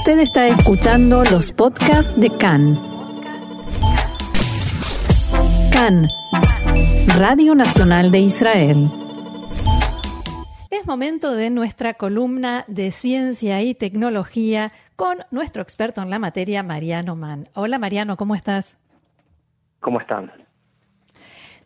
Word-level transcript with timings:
Usted 0.00 0.20
está 0.20 0.48
escuchando 0.48 1.24
los 1.24 1.52
podcasts 1.52 2.18
de 2.18 2.30
CAN. 2.30 2.80
CAN, 5.70 6.08
Radio 7.18 7.54
Nacional 7.54 8.10
de 8.10 8.20
Israel. 8.20 8.90
Es 10.70 10.86
momento 10.86 11.34
de 11.34 11.50
nuestra 11.50 11.92
columna 11.92 12.64
de 12.66 12.92
ciencia 12.92 13.60
y 13.60 13.74
tecnología 13.74 14.72
con 14.96 15.18
nuestro 15.30 15.60
experto 15.60 16.00
en 16.00 16.08
la 16.08 16.18
materia, 16.18 16.62
Mariano 16.62 17.14
Mann. 17.14 17.46
Hola 17.52 17.78
Mariano, 17.78 18.16
¿cómo 18.16 18.34
estás? 18.34 18.76
¿Cómo 19.80 20.00
están? 20.00 20.32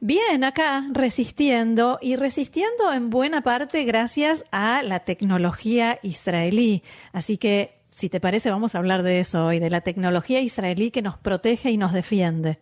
Bien, 0.00 0.42
acá 0.42 0.84
resistiendo 0.90 2.00
y 2.02 2.16
resistiendo 2.16 2.92
en 2.92 3.10
buena 3.10 3.42
parte 3.42 3.84
gracias 3.84 4.44
a 4.50 4.82
la 4.82 5.00
tecnología 5.00 6.00
israelí. 6.02 6.82
Así 7.12 7.38
que, 7.38 7.83
si 7.94 8.08
te 8.08 8.18
parece, 8.18 8.50
vamos 8.50 8.74
a 8.74 8.78
hablar 8.78 9.04
de 9.04 9.20
eso 9.20 9.46
hoy, 9.46 9.60
de 9.60 9.70
la 9.70 9.80
tecnología 9.80 10.40
israelí 10.40 10.90
que 10.90 11.00
nos 11.00 11.16
protege 11.16 11.70
y 11.70 11.76
nos 11.76 11.92
defiende. 11.92 12.58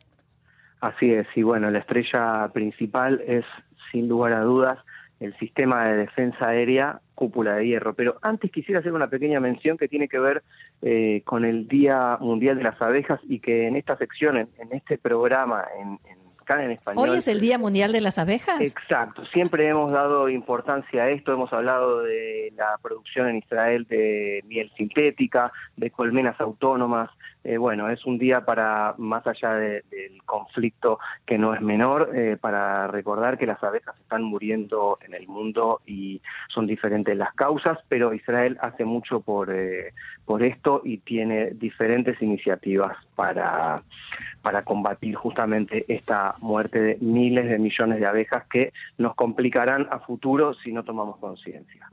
Así 0.82 1.10
es, 1.10 1.26
y 1.34 1.42
bueno, 1.42 1.70
la 1.70 1.78
estrella 1.78 2.50
principal 2.52 3.22
es, 3.26 3.46
sin 3.90 4.08
lugar 4.08 4.34
a 4.34 4.42
dudas, 4.42 4.78
el 5.20 5.34
sistema 5.38 5.86
de 5.86 5.96
defensa 5.96 6.48
aérea 6.48 7.00
cúpula 7.14 7.54
de 7.54 7.66
hierro. 7.66 7.94
Pero 7.94 8.18
antes 8.20 8.50
quisiera 8.50 8.80
hacer 8.80 8.92
una 8.92 9.08
pequeña 9.08 9.40
mención 9.40 9.78
que 9.78 9.88
tiene 9.88 10.06
que 10.06 10.18
ver 10.18 10.42
eh, 10.82 11.22
con 11.24 11.46
el 11.46 11.66
Día 11.66 12.18
Mundial 12.20 12.58
de 12.58 12.64
las 12.64 12.82
Abejas 12.82 13.20
y 13.26 13.38
que 13.38 13.68
en 13.68 13.76
esta 13.76 13.96
sección, 13.96 14.36
en, 14.36 14.48
este 14.72 14.98
programa, 14.98 15.64
en 15.80 15.98
Hoy 16.96 17.16
es 17.16 17.28
el 17.28 17.40
Día 17.40 17.58
Mundial 17.58 17.92
de 17.92 18.00
las 18.00 18.18
Abejas. 18.18 18.60
Exacto, 18.60 19.24
siempre 19.26 19.68
hemos 19.68 19.92
dado 19.92 20.28
importancia 20.28 21.04
a 21.04 21.10
esto, 21.10 21.32
hemos 21.32 21.52
hablado 21.52 22.02
de 22.02 22.52
la 22.56 22.78
producción 22.82 23.28
en 23.28 23.36
Israel 23.36 23.86
de 23.88 24.40
miel 24.46 24.70
sintética, 24.70 25.52
de 25.76 25.90
colmenas 25.90 26.40
autónomas, 26.40 27.10
eh, 27.44 27.56
bueno, 27.56 27.88
es 27.88 28.04
un 28.06 28.18
día 28.18 28.44
para, 28.44 28.94
más 28.98 29.26
allá 29.26 29.54
del 29.54 30.22
conflicto 30.24 30.98
que 31.26 31.38
no 31.38 31.54
es 31.54 31.60
menor, 31.60 32.10
eh, 32.14 32.36
para 32.40 32.86
recordar 32.86 33.36
que 33.36 33.46
las 33.46 33.62
abejas 33.64 33.96
están 34.00 34.22
muriendo 34.22 34.98
en 35.04 35.14
el 35.14 35.26
mundo 35.26 35.80
y 35.84 36.20
son 36.48 36.66
diferentes 36.66 37.16
las 37.16 37.34
causas, 37.34 37.78
pero 37.88 38.14
Israel 38.14 38.58
hace 38.60 38.84
mucho 38.84 39.20
por, 39.20 39.50
eh, 39.52 39.92
por 40.24 40.42
esto 40.42 40.82
y 40.84 40.98
tiene 40.98 41.50
diferentes 41.50 42.20
iniciativas 42.22 42.96
para, 43.16 43.82
para 44.40 44.62
combatir 44.62 45.16
justamente 45.16 45.84
esta 45.88 46.36
muerte 46.40 46.80
de 46.80 46.98
miles 47.00 47.48
de 47.48 47.58
millones 47.58 47.98
de 47.98 48.06
abejas 48.06 48.44
que 48.46 48.72
nos 48.98 49.16
complicarán 49.16 49.88
a 49.90 49.98
futuro 49.98 50.54
si 50.54 50.72
no 50.72 50.84
tomamos 50.84 51.18
conciencia. 51.18 51.88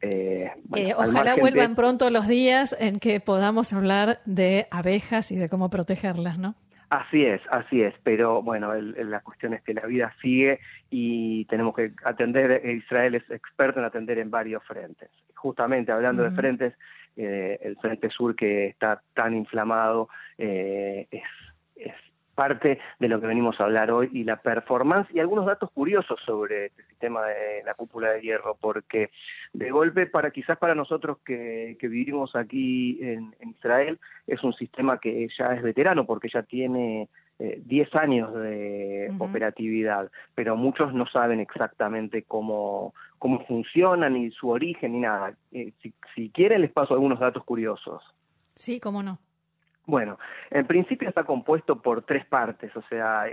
Eh, 0.00 0.50
eh, 0.76 0.94
ojalá 0.96 1.36
vuelvan 1.36 1.74
pronto 1.74 2.10
los 2.10 2.28
días 2.28 2.76
en 2.78 3.00
que 3.00 3.20
podamos 3.20 3.72
hablar 3.72 4.18
de 4.26 4.66
abejas 4.70 5.32
y 5.32 5.36
de 5.36 5.48
cómo 5.48 5.70
protegerlas, 5.70 6.38
¿no? 6.38 6.54
Así 6.90 7.24
es, 7.24 7.42
así 7.50 7.82
es, 7.82 7.94
pero 8.02 8.42
bueno, 8.42 8.72
la 8.74 9.20
cuestión 9.20 9.52
es 9.52 9.62
que 9.62 9.74
la 9.74 9.86
vida 9.86 10.14
sigue 10.22 10.60
y 10.88 11.44
tenemos 11.44 11.74
que 11.74 11.92
atender, 12.02 12.64
Israel 12.64 13.14
es 13.16 13.30
experto 13.30 13.78
en 13.78 13.84
atender 13.84 14.18
en 14.18 14.30
varios 14.30 14.64
frentes. 14.64 15.10
Justamente 15.34 15.92
hablando 15.92 16.22
de 16.22 16.30
frentes, 16.30 16.74
eh, 17.16 17.58
el 17.60 17.76
frente 17.76 18.08
sur 18.08 18.34
que 18.34 18.68
está 18.68 19.02
tan 19.12 19.36
inflamado 19.36 20.08
es 20.38 21.22
parte 22.38 22.78
de 23.00 23.08
lo 23.08 23.20
que 23.20 23.26
venimos 23.26 23.58
a 23.58 23.64
hablar 23.64 23.90
hoy 23.90 24.10
y 24.12 24.22
la 24.22 24.36
performance 24.36 25.12
y 25.12 25.18
algunos 25.18 25.44
datos 25.44 25.72
curiosos 25.72 26.20
sobre 26.24 26.66
este 26.66 26.84
sistema 26.84 27.26
de 27.26 27.64
la 27.64 27.74
cúpula 27.74 28.12
de 28.12 28.20
hierro, 28.20 28.56
porque 28.60 29.10
de 29.52 29.70
golpe 29.72 30.06
para 30.06 30.30
quizás 30.30 30.56
para 30.56 30.76
nosotros 30.76 31.18
que, 31.26 31.76
vivimos 31.82 32.36
aquí 32.36 32.96
en, 33.02 33.34
Israel 33.58 33.98
es 34.28 34.44
un 34.44 34.52
sistema 34.52 35.00
que 35.00 35.26
ya 35.36 35.46
es 35.46 35.62
veterano 35.64 36.06
porque 36.06 36.28
ya 36.32 36.44
tiene 36.44 37.08
10 37.40 37.88
eh, 37.88 37.90
años 38.00 38.32
de 38.32 39.12
operatividad, 39.18 40.08
pero 40.36 40.54
muchos 40.54 40.94
no 40.94 41.08
saben 41.08 41.40
exactamente 41.40 42.22
cómo, 42.22 42.94
cómo 43.18 43.44
funciona, 43.46 44.08
ni 44.08 44.30
su 44.30 44.48
origen, 44.48 44.92
ni 44.92 45.00
nada. 45.00 45.34
Eh, 45.50 45.72
si, 45.82 45.92
si 46.14 46.30
quieren 46.30 46.60
les 46.60 46.70
paso 46.70 46.94
algunos 46.94 47.18
datos 47.18 47.42
curiosos. 47.42 48.00
Sí, 48.54 48.78
cómo 48.78 49.02
no. 49.02 49.18
Bueno, 49.88 50.18
en 50.50 50.66
principio 50.66 51.08
está 51.08 51.24
compuesto 51.24 51.80
por 51.80 52.02
tres 52.02 52.26
partes, 52.26 52.76
o 52.76 52.82
sea, 52.90 53.24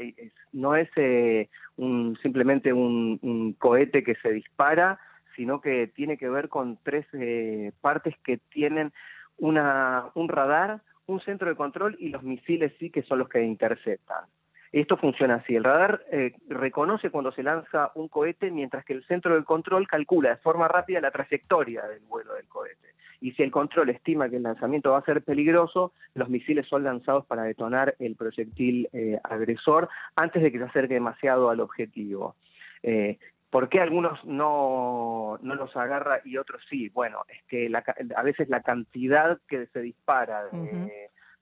no 0.54 0.78
es 0.78 0.88
eh, 0.96 1.50
un, 1.76 2.18
simplemente 2.22 2.72
un, 2.72 3.58
cohete 3.60 4.06
que 4.06 4.16
se 4.16 4.32
dispara, 4.32 4.98
sino 5.36 5.60
que 5.60 5.88
tiene 5.88 6.18
que 6.18 6.30
ver 6.30 6.48
con 6.48 6.80
tres 6.82 7.06
eh, 7.12 7.74
partes 7.82 8.16
que 8.24 8.38
tienen 8.38 8.94
una, 9.38 10.06
un 10.14 10.30
radar, 10.30 10.80
un 11.08 11.20
centro 11.20 11.50
de 11.50 11.58
control 11.58 11.98
y 12.00 12.08
los 12.08 12.24
misiles 12.24 12.72
sí 12.80 12.90
que 12.90 13.04
son 13.04 13.20
los 13.20 13.28
que 13.28 13.44
interceptan. 13.44 14.24
Esto 14.72 14.96
funciona 14.96 15.36
así. 15.36 15.58
El 15.58 15.66
radar 15.66 16.06
eh, 16.10 16.36
reconoce 16.48 17.10
cuando 17.10 17.34
se 17.34 17.44
lanza 17.44 17.92
un 17.96 18.08
cohete, 18.08 18.50
mientras 18.50 18.86
que 18.86 18.94
el 18.94 19.06
centro 19.08 19.36
de 19.36 19.44
control 19.44 19.90
calcula 19.90 20.30
de 20.30 20.38
forma 20.38 20.70
rápida 20.70 21.02
la 21.02 21.12
trayectoria 21.12 21.86
del 21.86 22.00
vuelo 22.06 22.34
del 22.34 22.48
cohete 22.48 22.96
y 23.26 23.32
si 23.32 23.42
el 23.42 23.50
control 23.50 23.90
estima 23.90 24.30
que 24.30 24.36
el 24.36 24.44
lanzamiento 24.44 24.92
va 24.92 25.00
a 25.00 25.04
ser 25.04 25.24
peligroso, 25.24 25.94
los 26.14 26.30
misiles 26.30 26.68
son 26.68 26.84
lanzados 26.84 27.26
para 27.26 27.42
detonar 27.42 27.96
el 27.98 28.16
proyectil 28.16 28.88
eh, 28.94 29.20
agresor 29.24 29.90
antes 30.16 30.44
de 30.44 30.52
que 30.52 30.60
se 30.60 30.66
acerque 30.66 30.94
demasiado 30.94 31.50
al 31.50 31.60
objetivo. 31.60 32.36
Eh, 32.84 33.18
¿Por 33.50 33.68
qué 33.68 33.82
algunos 33.82 34.24
no, 34.26 35.40
no 35.42 35.56
los 35.56 35.76
agarra 35.76 36.22
y 36.24 36.38
otros 36.38 36.62
sí? 36.70 36.90
Bueno, 36.90 37.26
es 37.28 37.42
que 37.48 37.68
a 38.16 38.22
veces 38.22 38.48
la 38.48 38.62
cantidad 38.62 39.40
que 39.48 39.66
se 39.74 39.82
dispara 39.82 40.44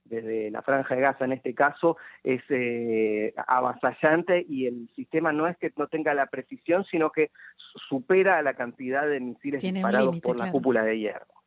desde 0.06 0.52
la 0.52 0.62
franja 0.62 0.96
de 0.96 1.02
Gaza 1.02 1.26
en 1.26 1.34
este 1.34 1.54
caso 1.54 1.98
es 2.24 2.42
eh, 2.48 3.34
avasallante 3.46 4.46
y 4.48 4.68
el 4.68 4.90
sistema 4.96 5.34
no 5.34 5.50
es 5.50 5.58
que 5.58 5.74
no 5.76 5.88
tenga 5.88 6.14
la 6.14 6.28
precisión, 6.28 6.86
sino 6.86 7.12
que 7.12 7.32
supera 7.90 8.42
la 8.42 8.54
cantidad 8.54 9.06
de 9.06 9.20
misiles 9.20 9.62
disparados 9.62 10.22
por 10.22 10.38
la 10.38 10.50
cúpula 10.50 10.86
de 10.86 11.00
hierro. 11.00 11.43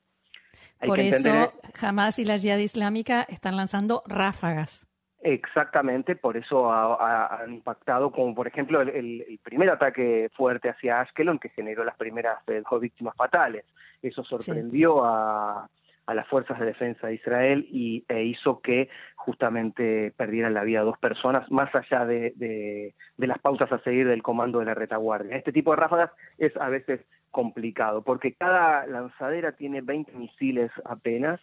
Por 0.84 1.00
eso 1.00 1.52
Hamas 1.80 2.18
y 2.18 2.24
la 2.24 2.38
Jihad 2.38 2.58
Islámica 2.58 3.22
están 3.28 3.56
lanzando 3.56 4.02
ráfagas. 4.06 4.86
Exactamente, 5.20 6.14
por 6.14 6.36
eso 6.36 6.70
han 6.70 7.54
impactado, 7.54 8.12
como 8.12 8.34
por 8.34 8.46
ejemplo 8.46 8.80
el, 8.80 9.40
primer 9.42 9.70
ataque 9.70 10.30
fuerte 10.36 10.68
hacia 10.68 11.00
Ashkelon 11.00 11.40
que 11.40 11.48
generó 11.48 11.84
las 11.84 11.96
primeras 11.96 12.38
eh, 12.46 12.62
dos 12.70 12.80
víctimas 12.80 13.16
fatales. 13.16 13.64
Eso 14.02 14.22
sorprendió 14.22 15.04
a, 15.04 15.68
las 16.06 16.28
fuerzas 16.28 16.60
de 16.60 16.66
defensa 16.66 17.08
de 17.08 17.14
Israel 17.14 17.66
y, 17.72 18.04
e 18.08 18.22
hizo 18.22 18.60
que 18.60 18.88
justamente 19.26 20.12
perdieran 20.16 20.54
la 20.54 20.62
vida 20.62 20.82
dos 20.82 20.98
personas, 20.98 21.50
más 21.50 21.74
allá 21.74 22.06
de, 22.06 22.32
de, 22.36 22.94
las 23.26 23.40
pautas 23.40 23.72
a 23.72 23.80
seguir 23.80 24.06
del 24.06 24.22
comando 24.22 24.60
de 24.60 24.66
la 24.66 24.74
retaguardia. 24.74 25.36
Este 25.36 25.50
tipo 25.50 25.72
de 25.72 25.78
ráfagas 25.78 26.12
es 26.38 26.56
a 26.56 26.68
veces 26.68 27.00
complicado, 27.32 28.02
porque 28.02 28.34
cada 28.34 28.86
lanzadera 28.86 29.50
tiene 29.50 29.80
20 29.80 30.12
misiles 30.12 30.70
apenas, 30.84 31.40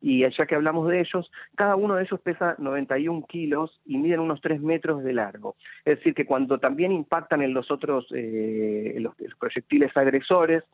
y 0.00 0.26
ya 0.30 0.46
que 0.46 0.54
hablamos 0.54 0.88
de 0.88 1.00
ellos, 1.00 1.30
cada 1.54 1.76
uno 1.76 1.96
de 1.96 2.04
ellos 2.04 2.20
pesa 2.20 2.54
91 2.56 3.26
kilos 3.26 3.80
y 3.84 3.98
miden 3.98 4.20
unos 4.20 4.40
3 4.40 4.62
metros 4.62 5.04
de 5.04 5.12
largo. 5.12 5.56
Es 5.84 5.98
decir, 5.98 6.14
que 6.14 6.24
cuando 6.24 6.58
también 6.58 6.90
impactan 6.90 7.42
en 7.42 7.52
los 7.52 7.70
otros, 7.70 8.06
eh, 8.14 8.96
los, 8.98 9.14
proyectiles 9.38 9.94
agresores, 9.94 10.64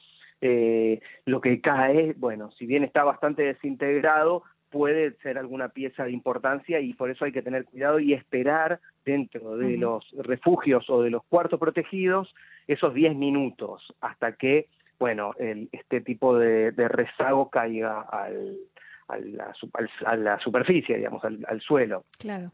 eh, 0.41 1.01
lo 1.25 1.41
que 1.41 1.61
cae, 1.61 2.15
bueno, 2.17 2.53
si 2.53 2.67
bien 2.67 2.85
está 2.85 3.03
bastante 3.03 3.43
desintegrado, 3.43 4.45
puede 4.73 5.13
ser 5.23 5.39
alguna 5.39 5.69
pieza 5.69 6.05
de 6.05 6.11
importancia 6.11 6.81
y 6.81 6.95
por 6.95 7.11
eso 7.11 7.25
hay 7.25 7.33
que 7.33 7.43
tener 7.43 7.67
cuidado 7.67 8.01
y 8.01 8.15
esperar 8.15 8.81
dentro 9.05 9.57
de 9.57 9.77
los 9.77 10.11
refugios 10.19 10.89
o 10.89 11.03
de 11.03 11.11
los 11.11 11.23
cuartos 11.25 11.61
protegidos 11.61 12.35
esos 12.67 12.95
10 12.95 13.15
minutos 13.15 13.95
hasta 14.01 14.33
que, 14.33 14.69
bueno, 14.99 15.35
el, 15.39 15.69
este 15.73 16.01
tipo 16.01 16.37
de, 16.39 16.71
rezago 16.71 17.51
caiga 17.51 18.01
al, 18.01 18.57
a, 19.09 19.19
la, 19.19 19.55
a 20.07 20.17
la 20.17 20.39
superficie, 20.41 20.97
digamos, 20.97 21.23
al, 21.25 21.45
al 21.47 21.61
suelo. 21.61 22.05
Claro. 22.19 22.51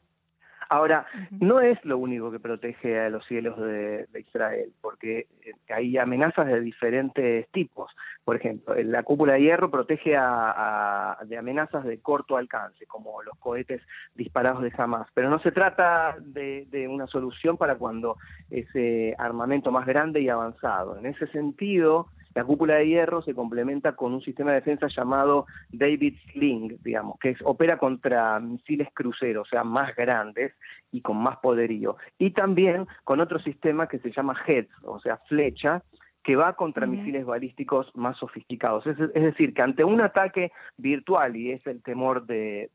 Ahora, 0.71 1.07
no 1.31 1.61
es 1.61 1.83
lo 1.85 1.97
único 1.97 2.31
que 2.31 2.41
protege 2.41 3.01
a 3.01 3.09
los 3.09 3.25
cielos 3.27 3.59
de, 3.59 4.07
Israel, 4.19 4.71
porque 4.83 5.27
eh, 5.43 5.53
hay 5.71 5.97
amenazas 5.97 6.47
de 6.47 6.61
diferentes 6.61 7.49
tipos. 7.51 7.91
Por 8.25 8.37
ejemplo, 8.37 8.75
la 8.75 9.03
cúpula 9.03 9.35
de 9.35 9.43
hierro 9.43 9.71
protege 9.71 10.15
a, 10.17 11.17
de 11.25 11.39
amenazas 11.39 11.85
de 11.85 12.01
corto 12.01 12.37
alcance, 12.37 12.87
como 12.87 13.23
los 13.23 13.39
cohetes 13.39 13.81
disparados 14.15 14.63
de 14.63 14.73
Hamas. 14.77 15.09
Pero 15.15 15.31
no 15.31 15.39
se 15.39 15.53
trata 15.53 16.17
de, 16.21 16.67
de 16.71 16.87
una 16.87 17.07
solución 17.07 17.57
para 17.57 17.77
cuando 17.77 18.19
ese 18.51 19.15
armamento 19.19 19.71
más 19.71 19.87
grande 19.87 20.21
y 20.21 20.29
avanzado. 20.29 20.99
En 20.99 21.07
ese 21.07 21.27
sentido, 21.29 22.09
la 22.35 22.45
cúpula 22.45 22.77
de 22.77 22.89
hierro 22.89 23.23
se 23.23 23.35
complementa 23.35 23.97
con 23.97 24.13
un 24.13 24.21
sistema 24.21 24.51
de 24.51 24.57
defensa 24.57 24.87
llamado 24.89 25.47
David 25.71 26.15
Sling, 26.33 26.79
digamos, 26.83 27.19
que 27.19 27.37
opera 27.45 27.79
contra 27.79 28.39
misiles 28.41 28.89
cruceros, 28.95 29.49
o 29.49 29.51
sea, 29.51 29.65
más 29.65 29.95
grandes 29.97 30.53
y 30.93 31.01
con 31.01 31.17
más 31.17 31.39
poderío. 31.39 31.97
Y 32.19 32.31
también 32.31 32.87
con 33.05 33.21
otro 33.21 33.39
sistema 33.41 33.89
que 33.89 33.99
se 33.99 34.13
llama 34.13 34.37
HEADS, 34.47 34.69
o 34.85 35.01
sea, 35.01 35.19
flecha, 35.29 35.83
que 36.29 36.37
va 36.37 36.57
contra 36.57 36.87
misiles 36.87 37.25
balísticos 37.25 37.91
más 37.95 38.19
sofisticados. 38.19 38.87
Es, 38.87 38.99
decir, 38.99 39.55
que 39.55 39.63
ante 39.63 39.83
un 39.83 40.03
ataque 40.03 40.53
virtual, 40.77 41.35
y 41.37 41.53
es 41.53 41.67
el 41.67 41.83
temor 41.83 42.27
de, 42.27 42.71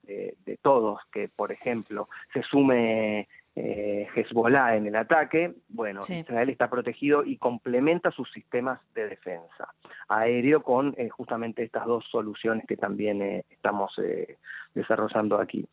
todos, 0.64 1.00
que 1.12 1.30
por 1.30 1.52
ejemplo 1.52 2.10
se 2.34 2.42
sume 2.42 3.28
eh, 3.56 4.08
Hezbollah 4.16 4.76
en 4.76 4.88
el 4.88 4.96
ataque, 4.96 5.54
bueno, 5.70 6.02
Israel 6.08 6.50
está 6.50 6.70
protegido 6.70 7.24
y 7.24 7.38
complementa 7.38 8.12
sus 8.12 8.32
sistemas 8.32 8.80
de 8.96 9.10
defensa 9.10 9.74
aéreo 10.08 10.64
con 10.64 10.94
eh, 10.98 11.10
justamente 11.10 11.64
estas 11.64 11.86
dos 11.86 12.06
soluciones 12.10 12.66
que 12.68 12.78
también 12.78 13.22
eh, 13.22 13.46
estamos 13.50 13.94
eh, 14.00 14.38
desarrollando 14.74 15.40
aquí. 15.40 15.66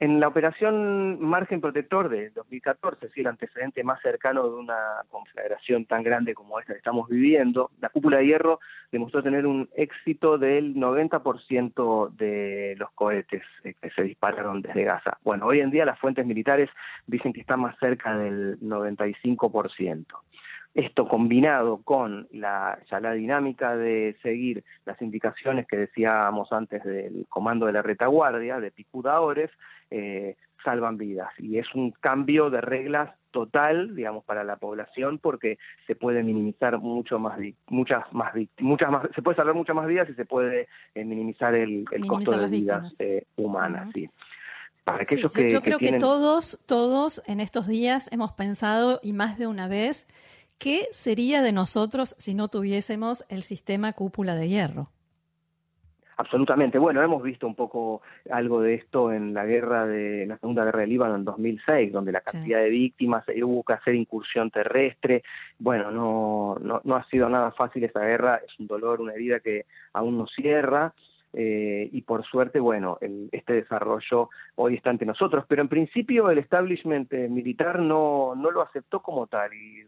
En 0.00 0.20
la 0.20 0.28
operación 0.28 1.20
Margen 1.20 1.60
Protector 1.60 2.08
de 2.08 2.30
2014, 2.30 3.08
si 3.08 3.20
el 3.20 3.26
antecedente 3.26 3.82
más 3.82 4.00
cercano 4.00 4.48
de 4.48 4.54
una 4.54 5.02
conflagración 5.08 5.86
tan 5.86 6.04
grande 6.04 6.34
como 6.34 6.60
esta 6.60 6.72
que 6.72 6.78
estamos 6.78 7.08
viviendo, 7.08 7.72
la 7.80 7.88
cúpula 7.88 8.18
de 8.18 8.26
hierro 8.26 8.60
demostró 8.92 9.24
tener 9.24 9.44
un 9.44 9.68
éxito 9.74 10.38
del 10.38 10.76
90% 10.76 12.10
de 12.10 12.76
los 12.78 12.92
cohetes 12.92 13.42
eh, 13.64 13.74
que 13.80 13.90
se 13.90 14.02
dispararon 14.04 14.62
desde 14.62 14.84
Gaza. 14.84 15.18
Bueno, 15.24 15.46
hoy 15.46 15.58
en 15.58 15.72
día 15.72 15.84
las 15.84 15.98
fuentes 15.98 16.24
militares 16.24 16.70
dicen 17.08 17.32
que 17.32 17.40
está 17.40 17.56
más 17.56 17.76
cerca 17.80 18.16
del 18.16 18.60
95%. 18.60 20.06
Esto 20.74 21.08
combinado 21.08 21.82
con 21.82 22.28
la, 22.30 22.78
ya 22.90 23.00
la 23.00 23.12
dinámica 23.12 23.76
de 23.76 24.16
seguir 24.22 24.64
las 24.84 25.00
indicaciones 25.02 25.66
que 25.66 25.76
decíamos 25.76 26.52
antes 26.52 26.84
del 26.84 27.26
comando 27.28 27.66
de 27.66 27.72
la 27.72 27.82
retaguardia, 27.82 28.60
de 28.60 28.70
picudadores, 28.70 29.50
eh, 29.90 30.36
salvan 30.62 30.98
vidas. 30.98 31.30
Y 31.38 31.58
es 31.58 31.74
un 31.74 31.92
cambio 31.92 32.50
de 32.50 32.60
reglas 32.60 33.10
total, 33.30 33.94
digamos, 33.94 34.24
para 34.24 34.44
la 34.44 34.56
población 34.56 35.18
porque 35.18 35.58
se 35.86 35.94
puede 35.94 36.22
minimizar 36.22 36.78
mucho 36.78 37.18
más, 37.18 37.38
muchas 37.68 38.04
más, 38.12 38.32
muchas 38.58 38.90
más, 38.90 39.08
se 39.14 39.22
puede 39.22 39.36
salvar 39.36 39.54
muchas 39.54 39.76
más 39.76 39.86
vidas 39.86 40.08
y 40.10 40.14
se 40.14 40.24
puede 40.24 40.68
eh, 40.94 41.04
minimizar 41.04 41.54
el, 41.54 41.84
costo 42.06 42.32
de 42.36 42.46
vidas 42.48 42.94
eh, 42.98 43.24
humanas. 43.36 43.90
sí. 43.94 44.08
Para 44.84 45.02
aquellos 45.02 45.30
que, 45.34 45.50
yo 45.50 45.60
creo 45.60 45.78
que 45.78 45.98
todos, 45.98 46.58
todos 46.64 47.22
en 47.26 47.40
estos 47.40 47.66
días 47.66 48.08
hemos 48.10 48.32
pensado 48.32 49.00
y 49.02 49.12
más 49.12 49.36
de 49.36 49.46
una 49.46 49.68
vez 49.68 50.06
¿Qué 50.58 50.88
sería 50.90 51.40
de 51.40 51.52
nosotros 51.52 52.16
si 52.18 52.34
no 52.34 52.48
tuviésemos 52.48 53.24
el 53.28 53.44
sistema 53.44 53.92
cúpula 53.92 54.34
de 54.34 54.48
hierro? 54.48 54.90
Absolutamente. 56.16 56.78
Bueno, 56.78 57.00
hemos 57.00 57.22
visto 57.22 57.46
un 57.46 57.54
poco 57.54 58.02
algo 58.28 58.60
de 58.60 58.74
esto 58.74 59.12
en 59.12 59.34
la 59.34 59.46
guerra 59.46 59.86
de 59.86 60.26
la 60.26 60.36
Segunda 60.38 60.64
Guerra 60.64 60.80
del 60.80 60.90
Líbano 60.90 61.14
en 61.14 61.24
2006, 61.24 61.92
donde 61.92 62.10
la 62.10 62.22
cantidad 62.22 62.58
de 62.58 62.70
víctimas 62.70 63.22
eh, 63.28 63.44
hubo 63.44 63.62
que 63.62 63.74
hacer 63.74 63.94
incursión 63.94 64.50
terrestre. 64.50 65.22
Bueno, 65.60 65.92
no, 65.92 66.56
no, 66.60 66.80
no 66.82 66.96
ha 66.96 67.04
sido 67.04 67.28
nada 67.28 67.52
fácil 67.52 67.84
esa 67.84 68.00
guerra. 68.00 68.40
Es 68.44 68.58
un 68.58 68.66
dolor, 68.66 69.00
una 69.00 69.14
herida 69.14 69.38
que 69.38 69.66
aún 69.92 70.18
no 70.18 70.26
cierra. 70.26 70.92
Eh, 71.34 71.88
y 71.92 72.02
por 72.02 72.24
suerte, 72.24 72.58
bueno, 72.58 72.98
este 73.32 73.52
desarrollo 73.52 74.30
hoy 74.54 74.74
está 74.74 74.90
ante 74.90 75.04
nosotros, 75.04 75.44
pero 75.46 75.62
en 75.62 75.68
principio 75.68 76.30
el 76.30 76.38
establishment 76.38 77.12
eh, 77.12 77.28
militar 77.28 77.80
no, 77.80 78.34
no 78.34 78.50
lo 78.50 78.62
aceptó 78.62 79.00
como 79.00 79.26
tal 79.26 79.52
y 79.52 79.84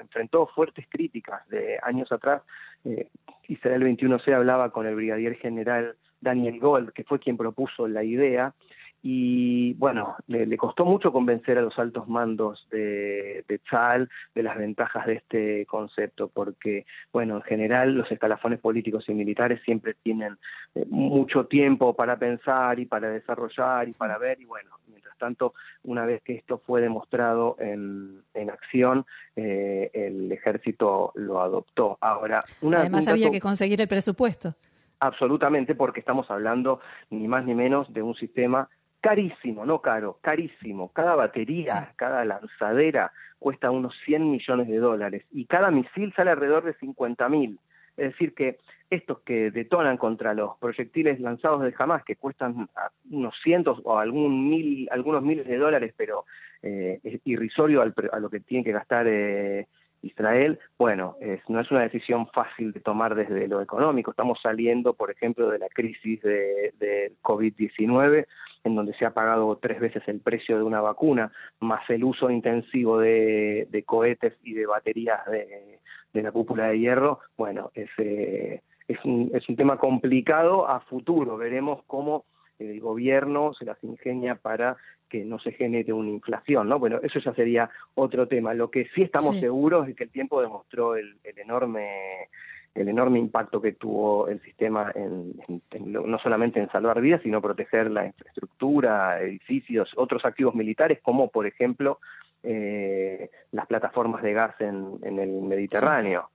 enfrentó 0.00 0.46
fuertes 0.48 0.86
críticas. 0.88 1.48
De 1.48 1.78
años 1.82 2.10
atrás, 2.10 2.42
eh, 2.84 3.08
Israel 3.48 3.82
21C 3.82 4.34
hablaba 4.34 4.70
con 4.70 4.86
el 4.86 4.96
brigadier 4.96 5.36
general 5.36 5.96
Daniel 6.20 6.58
Gold, 6.58 6.92
que 6.92 7.04
fue 7.04 7.18
quien 7.18 7.36
propuso 7.36 7.86
la 7.86 8.02
idea, 8.02 8.52
y 9.02 9.72
bueno, 9.74 10.16
le, 10.26 10.56
costó 10.58 10.84
mucho 10.84 11.10
convencer 11.10 11.56
a 11.56 11.62
los 11.62 11.78
altos 11.78 12.06
mandos 12.06 12.66
de, 12.70 13.44
de 13.48 13.58
Tzal 13.58 14.10
de 14.34 14.42
las 14.42 14.58
ventajas 14.58 15.06
de 15.06 15.14
este 15.14 15.66
concepto, 15.66 16.28
porque 16.28 16.84
bueno, 17.12 17.36
en 17.36 17.42
general 17.42 17.94
los 17.94 18.10
escalafones 18.12 18.60
políticos 18.60 19.08
y 19.08 19.14
militares 19.14 19.60
siempre 19.64 19.94
tienen 20.02 20.36
eh, 20.74 20.84
mucho 20.88 21.46
tiempo 21.46 21.94
para 21.94 22.18
pensar 22.18 22.78
y 22.78 22.84
para 22.84 23.08
desarrollar 23.08 23.88
y 23.88 23.92
para 23.92 24.18
ver, 24.18 24.38
y 24.40 24.44
bueno, 24.44 24.70
mientras 24.86 25.16
tanto, 25.16 25.54
una 25.82 26.04
vez 26.04 26.22
que 26.22 26.34
esto 26.34 26.58
fue 26.58 26.82
demostrado 26.82 27.56
en, 27.58 28.22
en 28.34 28.50
acción, 28.50 29.06
eh, 29.34 29.90
el 29.94 30.30
ejército 30.30 31.12
lo 31.14 31.40
adoptó. 31.40 31.96
Ahora, 32.02 32.44
una, 32.60 32.80
además 32.80 33.08
había 33.08 33.30
que 33.30 33.40
conseguir 33.40 33.80
el 33.80 33.88
presupuesto. 33.88 34.54
Absolutamente, 35.02 35.74
porque 35.74 36.00
estamos 36.00 36.30
hablando 36.30 36.80
ni 37.08 37.26
más 37.26 37.46
ni 37.46 37.54
menos 37.54 37.90
de 37.94 38.02
un 38.02 38.14
sistema 38.14 38.68
carísimo, 39.00 39.64
no 39.64 39.80
caro, 39.80 40.18
carísimo. 40.20 40.92
Cada 40.92 41.14
batería, 41.14 41.92
cada 41.96 42.24
lanzadera 42.24 43.12
cuesta 43.38 43.70
unos 43.70 43.94
100 44.04 44.30
millones 44.30 44.68
de 44.68 44.78
dólares 44.78 45.24
y 45.32 45.46
cada 45.46 45.70
misil 45.70 46.12
sale 46.14 46.30
alrededor 46.30 46.64
de 46.64 46.74
50 46.74 47.28
mil. 47.28 47.58
Es 47.96 48.12
decir, 48.12 48.34
que 48.34 48.58
estos 48.88 49.20
que 49.20 49.50
detonan 49.50 49.96
contra 49.96 50.34
los 50.34 50.56
proyectiles 50.58 51.20
lanzados 51.20 51.62
de 51.62 51.74
Hamas, 51.78 52.04
que 52.04 52.16
cuestan 52.16 52.68
unos 53.10 53.34
cientos 53.42 53.80
o 53.84 53.98
algún 53.98 54.48
mil, 54.48 54.88
algunos 54.90 55.22
miles 55.22 55.46
de 55.46 55.58
dólares, 55.58 55.94
pero 55.96 56.24
eh, 56.62 57.00
es 57.02 57.20
irrisorio 57.24 57.82
a 57.82 58.18
lo 58.18 58.30
que 58.30 58.40
tiene 58.40 58.64
que 58.64 58.72
gastar 58.72 59.06
eh, 59.08 59.66
Israel, 60.02 60.58
bueno, 60.78 61.16
no 61.48 61.60
es 61.60 61.70
una 61.70 61.82
decisión 61.82 62.26
fácil 62.28 62.72
de 62.72 62.80
tomar 62.80 63.14
desde 63.14 63.46
lo 63.48 63.60
económico. 63.60 64.12
Estamos 64.12 64.38
saliendo, 64.42 64.94
por 64.94 65.10
ejemplo, 65.10 65.50
de 65.50 65.58
la 65.58 65.68
crisis 65.68 66.22
de, 66.22 66.72
de 66.78 67.12
COVID-19 67.22 68.26
en 68.64 68.74
donde 68.74 68.94
se 68.94 69.06
ha 69.06 69.14
pagado 69.14 69.56
tres 69.56 69.80
veces 69.80 70.02
el 70.06 70.20
precio 70.20 70.56
de 70.56 70.62
una 70.62 70.80
vacuna, 70.80 71.32
más 71.60 71.88
el 71.90 72.04
uso 72.04 72.30
intensivo 72.30 72.98
de, 72.98 73.84
cohetes 73.86 74.34
y 74.44 74.52
de 74.52 74.66
baterías 74.66 75.20
de, 75.26 76.22
la 76.22 76.32
cúpula 76.32 76.68
de 76.68 76.78
hierro, 76.78 77.20
bueno, 77.36 77.70
es, 77.74 77.88
eh, 77.98 78.62
es, 78.88 78.98
un, 79.04 79.30
es 79.34 79.48
un 79.48 79.56
tema 79.56 79.78
complicado 79.78 80.68
a 80.68 80.80
futuro. 80.80 81.36
Veremos 81.36 81.82
cómo 81.86 82.24
el 82.58 82.80
gobierno 82.80 83.54
se 83.54 83.64
las 83.64 83.82
ingenia 83.82 84.34
para 84.34 84.76
que 85.08 85.24
no 85.24 85.38
se 85.40 85.52
genere 85.52 85.92
una 85.92 86.10
inflación, 86.10 86.68
¿no? 86.68 86.78
Bueno, 86.78 87.00
eso 87.02 87.18
ya 87.18 87.34
sería 87.34 87.70
otro 87.94 88.28
tema. 88.28 88.54
Lo 88.54 88.70
que 88.70 88.86
sí 88.94 89.02
estamos 89.02 89.40
seguros 89.40 89.88
es 89.88 89.96
que 89.96 90.04
el 90.04 90.10
tiempo 90.10 90.40
demostró 90.40 90.94
el, 90.94 91.16
el 91.24 91.38
enorme 91.38 92.28
el 92.74 92.88
enorme 92.88 93.18
impacto 93.18 93.60
que 93.60 93.72
tuvo 93.72 94.28
el 94.28 94.40
sistema 94.42 94.92
en, 94.94 95.34
no 95.80 96.18
solamente 96.18 96.60
en 96.60 96.70
salvar 96.70 97.00
vidas, 97.00 97.20
sino 97.22 97.42
proteger 97.42 97.90
la 97.90 98.06
infraestructura, 98.06 99.20
edificios, 99.20 99.92
otros 99.96 100.24
activos 100.24 100.54
militares, 100.54 101.00
como 101.02 101.28
por 101.28 101.46
ejemplo 101.46 101.98
eh, 102.42 103.30
las 103.52 103.66
plataformas 103.66 104.22
de 104.22 104.32
gas 104.32 104.54
en, 104.60 104.98
el 105.02 105.42
Mediterráneo. 105.42 106.30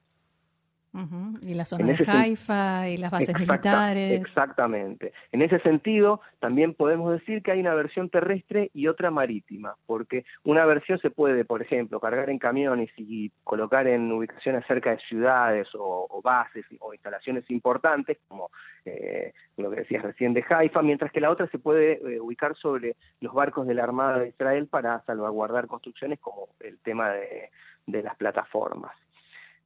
Y 1.41 1.53
la 1.53 1.65
zona 1.65 1.87
de 1.87 2.05
Haifa 2.07 2.89
y 2.89 2.97
las 2.97 3.11
bases 3.11 3.37
militares. 3.37 4.19
Exactamente. 4.19 5.11
En 5.31 5.41
ese 5.41 5.59
sentido, 5.59 6.21
también 6.39 6.73
podemos 6.73 7.11
decir 7.11 7.43
que 7.43 7.51
hay 7.51 7.59
una 7.59 7.73
versión 7.73 8.09
terrestre 8.09 8.71
y 8.73 8.87
otra 8.87 9.11
marítima, 9.11 9.75
porque 9.85 10.25
una 10.43 10.65
versión 10.65 10.97
se 10.99 11.09
puede, 11.09 11.43
por 11.43 11.61
ejemplo, 11.61 11.99
cargar 11.99 12.29
en 12.29 12.39
camiones 12.39 12.89
y 12.97 13.31
colocar 13.43 13.87
en 13.87 14.11
ubicaciones 14.11 14.65
cerca 14.67 14.91
de 14.91 14.99
ciudades 14.99 15.67
o, 15.73 16.21
bases 16.23 16.65
o 16.79 16.93
instalaciones 16.93 17.49
importantes, 17.51 18.17
como 18.27 18.49
eh, 18.85 19.33
lo 19.57 19.69
que 19.69 19.81
decías 19.81 20.03
recién 20.03 20.33
de 20.33 20.45
Haifa, 20.47 20.81
mientras 20.81 21.11
que 21.11 21.21
la 21.21 21.29
otra 21.29 21.47
se 21.47 21.59
puede 21.59 21.93
eh, 21.93 22.19
ubicar 22.21 22.55
sobre 22.55 22.95
los 23.19 23.33
barcos 23.33 23.67
de 23.67 23.73
la 23.73 23.83
Armada 23.83 24.19
de 24.19 24.29
Israel 24.29 24.67
para 24.67 25.01
salvaguardar 25.05 25.67
construcciones, 25.67 26.19
como 26.19 26.49
el 26.61 26.79
tema 26.79 27.09
de 27.09 28.03
las 28.03 28.15
plataformas. 28.15 28.93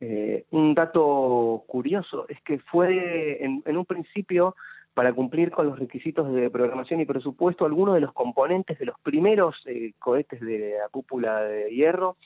Eh, 0.01 0.45
un 0.51 0.73
dato 0.75 1.63
curioso 1.67 2.25
es 2.29 2.41
que 2.41 2.59
fue 2.59 3.43
en, 3.43 3.77
un 3.77 3.85
principio 3.85 4.55
para 4.93 5.13
cumplir 5.13 5.51
con 5.51 5.67
los 5.67 5.77
requisitos 5.77 6.33
de 6.33 6.49
programación 6.49 7.01
y 7.01 7.05
presupuesto, 7.05 7.65
algunos 7.65 7.95
de 7.95 8.01
los 8.01 8.13
componentes 8.13 8.79
de 8.79 8.85
los 8.85 8.99
primeros 9.01 9.55
eh, 9.65 9.93
cohetes 9.99 10.39
de 10.39 10.75
la 10.81 10.89
cúpula 10.89 11.41
de 11.41 11.69
hierro 11.69 12.17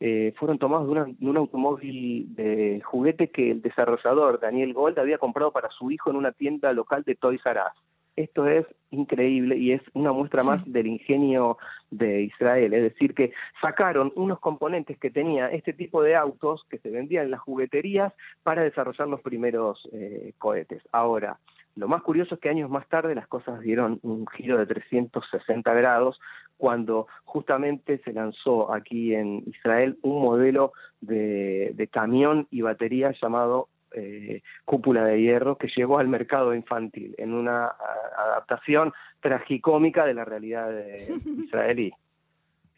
eh, 0.00 0.34
fueron 0.36 0.58
tomados 0.58 0.88
de, 0.88 1.14
de, 1.18 1.30
un 1.30 1.36
automóvil 1.36 2.34
de 2.34 2.82
juguete 2.84 3.28
que 3.28 3.50
el 3.50 3.62
desarrollador 3.62 4.40
Daniel 4.40 4.74
Gold 4.74 4.98
había 4.98 5.18
comprado 5.18 5.52
para 5.52 5.70
su 5.70 5.90
hijo 5.90 6.10
en 6.10 6.16
una 6.16 6.32
tienda 6.32 6.72
local 6.72 7.02
de 7.04 7.14
Toys 7.14 7.44
R 7.44 7.60
Us. 7.60 7.82
Esto 8.16 8.46
es 8.46 8.66
increíble 8.90 9.56
y 9.56 9.72
es 9.72 9.80
una 9.94 10.12
muestra 10.12 10.42
más 10.42 10.62
del 10.70 10.86
ingenio 10.86 11.56
de 11.90 12.22
Israel. 12.22 12.74
Es 12.74 12.82
decir, 12.82 13.14
que 13.14 13.32
sacaron 13.60 14.12
unos 14.16 14.38
componentes 14.38 14.98
que 14.98 15.10
tenía 15.10 15.48
este 15.48 15.72
tipo 15.72 16.02
de 16.02 16.14
autos 16.14 16.64
que 16.68 16.78
se 16.78 16.90
vendían 16.90 17.24
en 17.24 17.30
las 17.30 17.40
jugueterías 17.40 18.12
para 18.42 18.62
desarrollar 18.62 19.08
los 19.08 19.22
primeros 19.22 19.88
eh, 19.92 20.34
cohetes. 20.38 20.82
Ahora, 20.92 21.38
lo 21.74 21.88
más 21.88 22.02
curioso 22.02 22.34
es 22.34 22.40
que 22.42 22.50
años 22.50 22.68
más 22.68 22.86
tarde 22.88 23.14
las 23.14 23.28
cosas 23.28 23.60
dieron 23.60 23.98
un 24.02 24.26
giro 24.26 24.58
de 24.58 24.66
360 24.66 25.72
grados 25.72 26.20
cuando 26.58 27.06
justamente 27.24 27.98
se 28.04 28.12
lanzó 28.12 28.74
aquí 28.74 29.14
en 29.14 29.42
Israel 29.46 29.98
un 30.02 30.20
modelo 30.20 30.72
de 31.00 31.88
camión 31.90 32.46
y 32.50 32.60
batería 32.60 33.12
llamado 33.20 33.68
eh, 33.94 34.42
Cúpula 34.64 35.04
de 35.04 35.20
Hierro, 35.20 35.56
que 35.56 35.68
llegó 35.68 35.98
al 35.98 36.08
mercado 36.08 36.54
infantil 36.54 37.14
en 37.18 37.32
una 37.32 37.72
adaptación 38.16 38.92
tragicómica 39.20 40.04
de 40.06 40.14
la 40.14 40.24
realidad 40.24 40.70
israelí. 41.44 41.92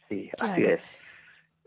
Sí, 0.08 0.30
así 0.38 0.64
es. 0.64 0.80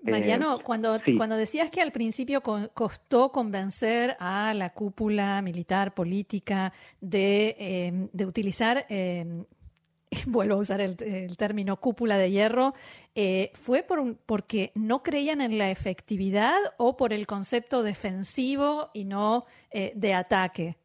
Mariano, 0.03 0.59
cuando, 0.63 1.01
cuando 1.17 1.35
decías 1.35 1.71
que 1.71 1.81
al 1.81 1.91
principio 1.91 2.41
costó 2.41 3.31
convencer 3.31 4.15
a 4.19 4.53
la 4.53 4.69
cúpula 4.69 5.41
militar 5.41 5.95
política 5.95 6.71
de, 7.01 8.07
de 8.13 8.25
utilizar 8.25 8.85
vuelvo 10.27 10.55
a 10.55 10.57
usar 10.57 10.81
el, 10.81 10.97
término 11.37 11.77
cúpula 11.77 12.17
de 12.17 12.31
hierro, 12.31 12.73
eh, 13.15 13.51
¿fue 13.53 13.83
por 13.83 14.17
porque 14.25 14.71
no 14.75 15.03
creían 15.03 15.41
en 15.41 15.57
la 15.57 15.69
efectividad 15.69 16.57
o 16.77 16.97
por 16.97 17.13
el 17.13 17.27
concepto 17.27 17.83
defensivo 17.83 18.89
y 18.93 19.05
no 19.05 19.45
eh, 19.71 19.91
de 19.95 20.13
ataque? 20.13 20.75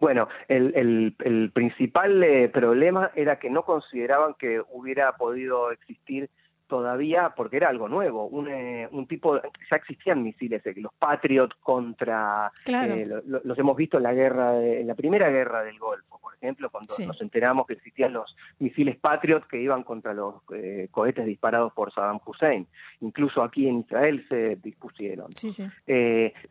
Bueno, 0.00 0.28
el, 0.48 1.14
el 1.24 1.50
principal 1.52 2.22
eh, 2.22 2.48
problema 2.48 3.10
era 3.14 3.38
que 3.38 3.48
no 3.48 3.62
consideraban 3.62 4.34
que 4.34 4.60
hubiera 4.72 5.12
podido 5.16 5.70
existir 5.70 6.28
todavía, 6.74 7.32
porque 7.36 7.58
era 7.58 7.68
algo 7.68 7.88
nuevo, 7.88 8.26
un, 8.26 8.48
eh, 8.48 8.88
un 8.90 9.06
tipo, 9.06 9.40
ya 9.40 9.76
existían 9.76 10.24
misiles, 10.24 10.60
eh, 10.66 10.74
los 10.78 10.92
Patriot 10.94 11.54
contra, 11.60 12.50
eh, 12.66 13.08
los 13.44 13.56
hemos 13.56 13.76
visto 13.76 13.98
en 13.98 14.02
la 14.02 14.12
guerra, 14.12 14.60
en 14.60 14.84
la 14.88 14.96
primera 14.96 15.30
guerra 15.30 15.62
del 15.62 15.78
Golfo, 15.78 16.18
por 16.20 16.34
ejemplo, 16.34 16.70
cuando 16.70 16.96
nos 17.06 17.20
enteramos 17.22 17.68
que 17.68 17.74
existían 17.74 18.12
los 18.12 18.36
misiles 18.58 18.96
Patriot 18.96 19.46
que 19.46 19.60
iban 19.60 19.84
contra 19.84 20.12
los 20.14 20.42
cohetes 20.90 21.26
disparados 21.26 21.72
por 21.74 21.92
Saddam 21.92 22.18
Hussein, 22.26 22.66
incluso 23.02 23.44
aquí 23.44 23.68
en 23.68 23.78
Israel 23.78 24.26
se 24.28 24.56
dispusieron. 24.56 25.30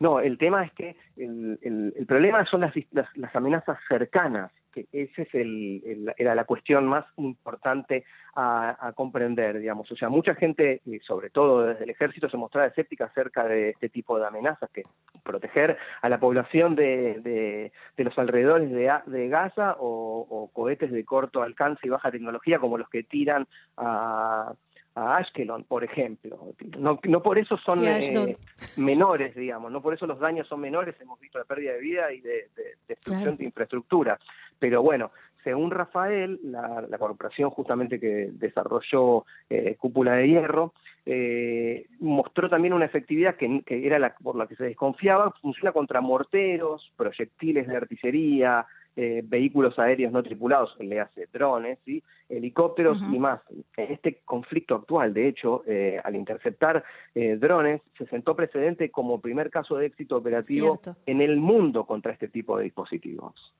no, 0.00 0.20
el 0.20 0.38
tema 0.38 0.64
es 0.64 0.72
que 0.72 0.96
el, 1.18 1.58
el, 1.60 2.06
problema 2.06 2.46
son 2.46 2.62
las, 2.62 2.72
las 2.92 3.36
amenazas 3.36 3.76
cercanas 3.86 4.50
que 4.74 4.86
esa 4.92 5.22
es 5.22 5.34
el, 5.34 6.12
era 6.16 6.34
la 6.34 6.44
cuestión 6.44 6.86
más 6.86 7.04
importante 7.16 8.04
a, 8.34 8.92
comprender, 8.96 9.60
digamos. 9.60 9.90
O 9.92 9.96
sea, 9.96 10.08
mucha 10.08 10.34
gente, 10.34 10.82
y 10.84 10.98
sobre 11.00 11.30
todo 11.30 11.62
desde 11.62 11.84
el 11.84 11.90
ejército, 11.90 12.28
se 12.28 12.36
mostraba 12.36 12.66
escéptica 12.66 13.04
acerca 13.04 13.44
de 13.46 13.70
este 13.70 13.88
tipo 13.88 14.18
de 14.18 14.26
amenazas, 14.26 14.68
que 14.70 14.82
proteger 15.22 15.78
a 16.02 16.08
la 16.08 16.18
población 16.18 16.74
de, 16.74 17.70
de, 17.96 18.04
los 18.04 18.18
alrededores 18.18 18.70
de, 18.70 18.92
de 19.06 19.28
Gaza 19.28 19.76
o 19.78 20.50
cohetes 20.52 20.90
de 20.90 21.04
corto 21.04 21.42
alcance 21.42 21.86
y 21.86 21.90
baja 21.90 22.10
tecnología 22.10 22.58
como 22.58 22.76
los 22.76 22.88
que 22.88 23.04
tiran 23.04 23.46
a 23.76 24.54
a 24.94 25.16
Ashkelon, 25.16 25.64
por 25.64 25.84
ejemplo. 25.84 26.54
No, 26.78 27.00
no 27.02 27.22
por 27.22 27.38
eso 27.38 27.56
son 27.58 27.84
eh, 27.86 28.36
menores, 28.76 29.34
digamos, 29.34 29.72
no 29.72 29.82
por 29.82 29.94
eso 29.94 30.06
los 30.06 30.18
daños 30.18 30.46
son 30.46 30.60
menores, 30.60 30.94
hemos 31.00 31.18
visto 31.18 31.38
la 31.38 31.44
pérdida 31.44 31.72
de 31.72 31.80
vida 31.80 32.12
y 32.12 32.20
de, 32.20 32.48
destrucción 32.86 33.36
de 33.36 33.44
infraestructura. 33.44 34.18
Pero 34.58 34.82
bueno, 34.82 35.10
según 35.42 35.70
Rafael, 35.70 36.40
la, 36.42 36.86
corporación 36.98 37.50
justamente 37.50 38.00
que 38.00 38.30
desarrolló 38.32 39.26
eh, 39.50 39.76
Cúpula 39.78 40.14
de 40.14 40.28
Hierro, 40.28 40.72
eh, 41.06 41.86
mostró 42.00 42.48
también 42.48 42.72
una 42.72 42.86
efectividad 42.86 43.36
que, 43.36 43.62
era 43.66 43.98
la, 43.98 44.14
por 44.14 44.36
la 44.36 44.46
que 44.46 44.56
se 44.56 44.64
desconfiaba, 44.64 45.32
funciona 45.42 45.72
contra 45.72 46.00
morteros, 46.00 46.92
proyectiles 46.96 47.68
de 47.68 47.76
artillería, 47.76 48.66
eh, 48.96 49.22
vehículos 49.24 49.76
aéreos 49.78 50.12
no 50.12 50.22
tripulados, 50.22 50.76
le 50.78 51.00
hace 51.00 51.26
drones, 51.32 51.78
¿sí? 51.84 52.02
helicópteros 52.28 52.98
y 53.12 53.18
más. 53.18 53.40
En 53.76 53.92
este 53.92 54.20
conflicto 54.24 54.76
actual, 54.76 55.12
de 55.12 55.28
hecho, 55.28 55.64
eh, 55.66 56.00
al 56.02 56.14
interceptar 56.14 56.84
eh, 57.14 57.36
drones, 57.36 57.82
se 57.98 58.06
sentó 58.06 58.36
precedente 58.36 58.90
como 58.90 59.20
primer 59.20 59.50
caso 59.50 59.76
de 59.76 59.86
éxito 59.86 60.16
operativo 60.16 60.80
en 61.06 61.20
el 61.20 61.36
mundo 61.38 61.86
contra 61.86 62.12
este 62.12 62.28
tipo 62.28 62.56
de 62.56 62.64
dispositivos. 62.64 63.52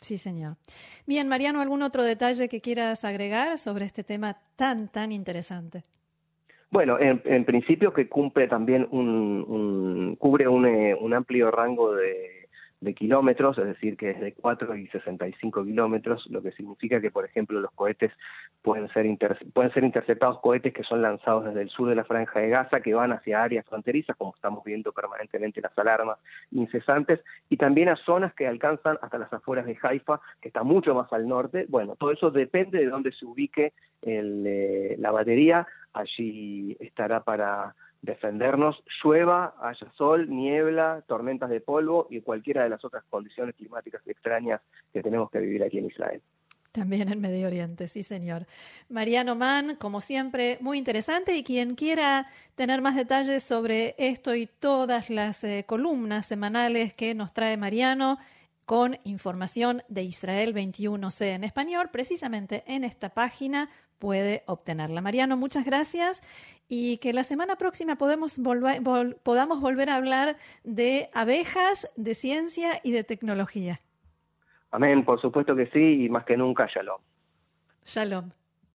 Sí, 0.00 0.16
señor. 0.16 0.56
Bien, 1.06 1.28
Mariano, 1.28 1.60
¿algún 1.60 1.82
otro 1.82 2.02
detalle 2.02 2.48
que 2.48 2.60
quieras 2.60 3.04
agregar 3.04 3.58
sobre 3.58 3.84
este 3.84 4.04
tema 4.04 4.38
tan, 4.56 4.88
tan 4.88 5.12
interesante? 5.12 5.82
Bueno, 6.70 6.98
en, 7.00 7.44
principio 7.44 7.92
que 7.92 8.08
cumple 8.08 8.46
también 8.46 8.86
un, 8.90 10.16
cubre 10.18 10.46
un 10.46 11.14
amplio 11.14 11.50
rango 11.50 11.94
de 11.94 12.37
de 12.80 12.94
kilómetros, 12.94 13.58
es 13.58 13.66
decir, 13.66 13.96
que 13.96 14.10
es 14.10 14.20
de 14.20 14.32
4 14.34 14.76
y 14.76 14.86
65 14.88 15.64
kilómetros, 15.64 16.26
lo 16.30 16.42
que 16.42 16.52
significa 16.52 17.00
que, 17.00 17.10
por 17.10 17.24
ejemplo, 17.24 17.60
los 17.60 17.72
cohetes 17.72 18.12
pueden 18.62 18.88
ser, 18.88 19.06
pueden 19.52 19.72
ser 19.72 19.84
interceptados 19.84 20.40
cohetes 20.40 20.72
que 20.72 20.84
son 20.84 21.02
lanzados 21.02 21.44
desde 21.46 21.62
el 21.62 21.70
sur 21.70 21.88
de 21.88 21.96
la 21.96 22.04
franja 22.04 22.40
de 22.40 22.50
Gaza, 22.50 22.80
que 22.80 22.94
van 22.94 23.12
hacia 23.12 23.42
áreas 23.42 23.66
fronterizas, 23.66 24.16
como 24.16 24.34
estamos 24.34 24.62
viendo 24.64 24.92
permanentemente 24.92 25.60
las 25.60 25.76
alarmas 25.76 26.18
incesantes, 26.52 27.20
y 27.48 27.56
también 27.56 27.88
a 27.88 27.96
zonas 27.96 28.32
que 28.34 28.46
alcanzan 28.46 28.98
hasta 29.02 29.18
las 29.18 29.32
afueras 29.32 29.66
de 29.66 29.76
Haifa, 29.82 30.20
que 30.40 30.48
está 30.48 30.62
mucho 30.62 30.94
más 30.94 31.12
al 31.12 31.26
norte. 31.26 31.66
Bueno, 31.68 31.96
todo 31.96 32.12
eso 32.12 32.30
depende 32.30 32.78
de 32.78 32.86
dónde 32.86 33.12
se 33.12 33.26
ubique 33.26 33.72
el, 34.02 34.44
eh, 34.46 34.96
la 34.98 35.10
batería, 35.10 35.66
allí 35.92 36.76
estará 36.78 37.24
para 37.24 37.74
defendernos, 38.02 38.82
llueva, 39.02 39.54
haya 39.60 39.90
sol, 39.96 40.28
niebla, 40.30 41.02
tormentas 41.06 41.50
de 41.50 41.60
polvo 41.60 42.06
y 42.10 42.20
cualquiera 42.20 42.62
de 42.62 42.70
las 42.70 42.84
otras 42.84 43.04
condiciones 43.10 43.54
climáticas 43.56 44.06
extrañas 44.06 44.60
que 44.92 45.02
tenemos 45.02 45.30
que 45.30 45.40
vivir 45.40 45.62
aquí 45.62 45.78
en 45.78 45.86
Israel. 45.86 46.22
También 46.72 47.10
en 47.10 47.20
Medio 47.20 47.46
Oriente, 47.46 47.88
sí, 47.88 48.02
señor. 48.02 48.46
Mariano 48.88 49.34
Mann, 49.34 49.76
como 49.76 50.00
siempre, 50.00 50.58
muy 50.60 50.78
interesante 50.78 51.34
y 51.34 51.42
quien 51.42 51.74
quiera 51.74 52.26
tener 52.54 52.82
más 52.82 52.94
detalles 52.94 53.42
sobre 53.42 53.94
esto 53.98 54.34
y 54.34 54.46
todas 54.46 55.10
las 55.10 55.42
eh, 55.44 55.64
columnas 55.66 56.26
semanales 56.26 56.94
que 56.94 57.14
nos 57.14 57.32
trae 57.32 57.56
Mariano 57.56 58.18
con 58.66 58.98
información 59.04 59.82
de 59.88 60.02
Israel 60.02 60.54
21C 60.54 61.34
en 61.34 61.44
español, 61.44 61.88
precisamente 61.90 62.64
en 62.66 62.84
esta 62.84 63.08
página 63.08 63.70
puede 63.98 64.42
obtenerla. 64.46 65.00
Mariano, 65.00 65.36
muchas 65.36 65.64
gracias 65.64 66.22
y 66.68 66.98
que 66.98 67.12
la 67.12 67.24
semana 67.24 67.56
próxima 67.56 67.96
podemos 67.96 68.38
podamos 69.22 69.60
volver 69.60 69.90
a 69.90 69.96
hablar 69.96 70.36
de 70.64 71.08
abejas, 71.14 71.90
de 71.96 72.14
ciencia 72.14 72.80
y 72.82 72.92
de 72.92 73.04
tecnología. 73.04 73.80
Amén, 74.70 75.04
por 75.04 75.20
supuesto 75.20 75.56
que 75.56 75.66
sí, 75.68 76.04
y 76.04 76.08
más 76.08 76.24
que 76.24 76.36
nunca, 76.36 76.66
shalom. 76.66 77.00
Shalom. 77.84 78.30